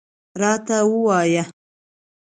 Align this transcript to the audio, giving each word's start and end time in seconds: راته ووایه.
راته 0.41 0.77
ووایه. 0.91 1.43